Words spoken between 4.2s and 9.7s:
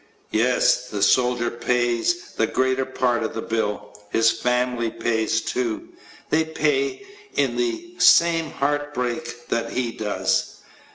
family pays too. They pay it in the same heart break that